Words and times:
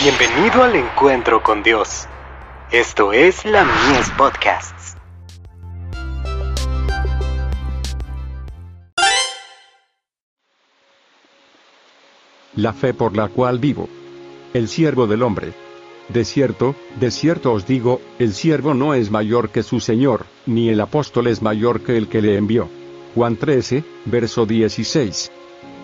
Bienvenido 0.00 0.62
al 0.62 0.76
encuentro 0.76 1.42
con 1.42 1.64
Dios. 1.64 2.06
Esto 2.70 3.12
es 3.12 3.44
la 3.44 3.64
Mies 3.64 4.08
Podcasts. 4.10 4.96
La 12.54 12.72
fe 12.72 12.94
por 12.94 13.16
la 13.16 13.26
cual 13.26 13.58
vivo. 13.58 13.88
El 14.54 14.68
siervo 14.68 15.08
del 15.08 15.24
hombre. 15.24 15.52
De 16.08 16.24
cierto, 16.24 16.76
de 17.00 17.10
cierto 17.10 17.52
os 17.52 17.66
digo, 17.66 18.00
el 18.20 18.34
siervo 18.34 18.74
no 18.74 18.94
es 18.94 19.10
mayor 19.10 19.50
que 19.50 19.64
su 19.64 19.80
Señor, 19.80 20.26
ni 20.46 20.68
el 20.68 20.80
apóstol 20.80 21.26
es 21.26 21.42
mayor 21.42 21.80
que 21.80 21.96
el 21.96 22.06
que 22.06 22.22
le 22.22 22.36
envió. 22.36 22.68
Juan 23.16 23.34
13, 23.34 23.82
verso 24.04 24.46
16. 24.46 25.32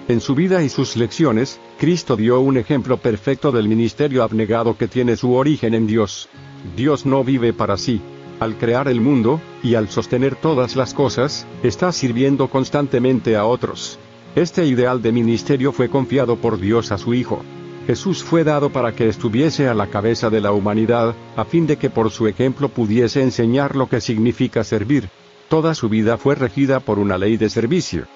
En 0.07 0.21
su 0.21 0.35
vida 0.35 0.63
y 0.63 0.69
sus 0.69 0.97
lecciones, 0.97 1.59
Cristo 1.79 2.15
dio 2.15 2.39
un 2.41 2.59
ejemplo 2.59 2.99
perfecto 2.99 3.53
del 3.53 3.69
ministerio 3.69 4.23
abnegado 4.23 4.77
que 4.77 4.87
tiene 4.87 5.17
su 5.17 5.33
origen 5.33 5.73
en 5.73 5.87
Dios. 5.87 6.29
Dios 6.77 7.07
no 7.07 7.25
vive 7.25 7.55
para 7.55 7.79
sí. 7.79 8.03
Al 8.39 8.57
crear 8.59 8.89
el 8.89 9.01
mundo, 9.01 9.41
y 9.63 9.77
al 9.77 9.89
sostener 9.89 10.37
todas 10.37 10.77
las 10.77 10.93
cosas, 10.93 11.47
está 11.63 11.91
sirviendo 11.91 12.49
constantemente 12.49 13.35
a 13.35 13.47
otros. 13.47 13.99
Este 14.35 14.67
ideal 14.67 15.01
de 15.01 15.11
ministerio 15.11 15.73
fue 15.73 15.89
confiado 15.89 16.37
por 16.37 16.61
Dios 16.61 16.93
a 16.93 16.99
su 16.99 17.15
Hijo. 17.15 17.43
Jesús 17.87 18.23
fue 18.23 18.45
dado 18.45 18.69
para 18.71 18.95
que 18.95 19.09
estuviese 19.09 19.69
a 19.69 19.75
la 19.75 19.87
cabeza 19.87 20.29
de 20.29 20.43
la 20.43 20.53
humanidad, 20.53 21.15
a 21.35 21.47
fin 21.47 21.67
de 21.67 21.79
que 21.79 21.89
por 21.89 22.11
su 22.11 22.27
ejemplo 22.27 22.69
pudiese 22.69 23.23
enseñar 23.23 23.75
lo 23.75 23.89
que 23.89 24.03
significa 24.03 24.65
servir. 24.65 25.09
Toda 25.49 25.75
su 25.75 25.89
vida 25.89 26.19
fue 26.19 26.35
regida 26.35 26.81
por 26.81 26.99
una 26.99 27.17
ley 27.17 27.39
de 27.39 27.49
servicio. 27.49 28.07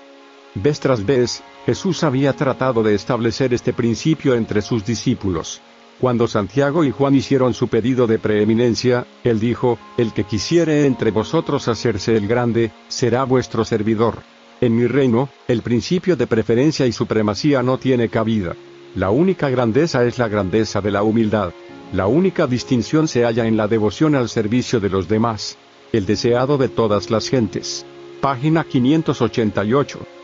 Vez 0.55 0.81
tras 0.81 1.05
vez, 1.05 1.43
Jesús 1.69 2.03
había 2.03 2.33
tratado 2.33 2.83
de 2.83 2.95
establecer 2.95 3.53
este 3.53 3.75
principio 3.75 4.35
entre 4.35 4.63
sus 4.63 4.87
discípulos. 4.87 5.61
Cuando 6.01 6.27
Santiago 6.27 6.83
y 6.83 6.91
Juan 6.91 7.15
hicieron 7.15 7.53
su 7.53 7.69
pedido 7.69 8.07
de 8.07 8.19
preeminencia, 8.19 9.07
él 9.23 9.39
dijo, 9.39 9.79
El 9.99 10.15
que 10.15 10.25
quisiere 10.25 10.87
entre 10.87 11.11
vosotros 11.11 11.69
hacerse 11.69 12.17
el 12.17 12.27
grande, 12.27 12.71
será 12.89 13.25
vuestro 13.25 13.67
servidor. 13.67 14.23
En 14.63 14.77
mi 14.77 14.87
reino, 14.87 15.29
el 15.47 15.61
principio 15.61 16.17
de 16.17 16.27
preferencia 16.27 16.87
y 16.87 16.93
supremacía 16.93 17.63
no 17.63 17.77
tiene 17.77 18.09
cabida. 18.09 18.57
La 18.95 19.11
única 19.11 19.51
grandeza 19.51 20.07
es 20.07 20.19
la 20.19 20.29
grandeza 20.29 20.81
de 20.81 20.91
la 20.91 21.03
humildad. 21.03 21.53
La 21.93 22.07
única 22.07 22.47
distinción 22.47 23.09
se 23.09 23.25
halla 23.25 23.47
en 23.47 23.59
la 23.59 23.69
devoción 23.69 24.15
al 24.15 24.31
servicio 24.31 24.81
de 24.81 24.89
los 24.89 25.07
demás. 25.07 25.59
El 25.93 26.07
deseado 26.07 26.57
de 26.57 26.71
todas 26.71 27.11
las 27.11 27.29
gentes. 27.29 27.85
Página 28.23 28.65
588. 28.65 30.18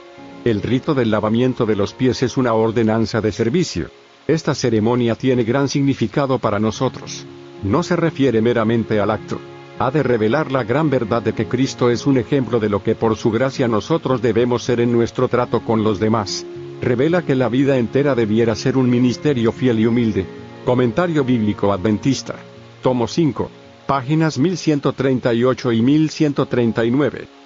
El 0.45 0.61
rito 0.61 0.95
del 0.95 1.11
lavamiento 1.11 1.65
de 1.65 1.75
los 1.75 1.95
pies 1.95 2.23
es 2.23 2.37
una 2.37 2.53
ordenanza 2.53 3.23
de 3.23 3.33
servicio. 3.33 3.89
Esta 4.27 4.55
ceremonia 4.55 5.15
tiene 5.15 5.43
gran 5.43 5.71
significado 5.71 6.39
para 6.39 6.59
nosotros. 6.59 7.25
No 7.63 7.83
se 7.83 7.97
refiere 7.97 8.43
meramente 8.43 9.01
al 9.01 9.11
acto. 9.11 9.41
Ha 9.79 9.91
de 9.91 10.03
revelar 10.03 10.53
la 10.53 10.63
gran 10.63 10.91
verdad 10.91 11.23
de 11.23 11.33
que 11.33 11.47
Cristo 11.47 11.89
es 11.89 12.07
un 12.07 12.19
ejemplo 12.19 12.61
de 12.61 12.69
lo 12.69 12.83
que 12.83 12.95
por 12.95 13.17
su 13.17 13.31
gracia 13.31 13.69
nosotros 13.69 14.21
debemos 14.21 14.63
ser 14.63 14.81
en 14.81 14.93
nuestro 14.93 15.29
trato 15.29 15.61
con 15.61 15.83
los 15.83 15.99
demás. 15.99 16.45
Revela 16.83 17.23
que 17.23 17.35
la 17.35 17.49
vida 17.49 17.79
entera 17.79 18.15
debiera 18.15 18.55
ser 18.55 18.77
un 18.77 18.91
ministerio 18.91 19.51
fiel 19.51 19.81
y 19.81 19.87
humilde. 19.87 20.27
Comentario 20.67 21.25
Bíblico 21.25 21.73
Adventista. 21.73 22.35
Tomo 22.83 23.09
5. 23.09 23.51
Páginas 23.87 24.37
1138 24.37 25.73
y 25.73 25.81
1139. 25.81 27.44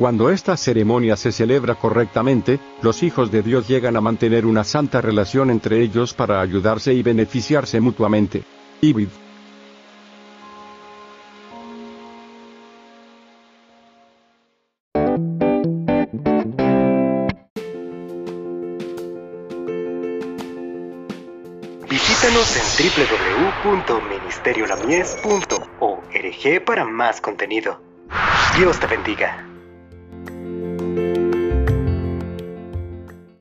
Cuando 0.00 0.30
esta 0.30 0.56
ceremonia 0.56 1.14
se 1.14 1.30
celebra 1.30 1.74
correctamente, 1.74 2.58
los 2.80 3.02
hijos 3.02 3.30
de 3.30 3.42
Dios 3.42 3.68
llegan 3.68 3.98
a 3.98 4.00
mantener 4.00 4.46
una 4.46 4.64
santa 4.64 5.02
relación 5.02 5.50
entre 5.50 5.82
ellos 5.82 6.14
para 6.14 6.40
ayudarse 6.40 6.94
y 6.94 7.02
beneficiarse 7.02 7.82
mutuamente. 7.82 8.42
Ibid. 8.80 9.08
Visítanos 21.90 22.56
en 22.56 22.62
www.ministeriolamies.org 23.66 26.64
para 26.64 26.86
más 26.86 27.20
contenido. 27.20 27.82
Dios 28.56 28.80
te 28.80 28.86
bendiga. 28.86 29.50
Thank 30.96 31.16
you. 31.16 31.19